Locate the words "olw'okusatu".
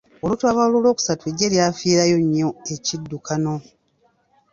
0.77-1.23